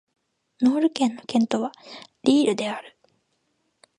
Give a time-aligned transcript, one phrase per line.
[0.61, 1.71] ノール県の県都は
[2.23, 2.97] リールである